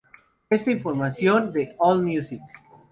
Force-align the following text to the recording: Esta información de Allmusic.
Esta 0.49 0.71
información 0.71 1.53
de 1.53 1.75
Allmusic. 1.79 2.41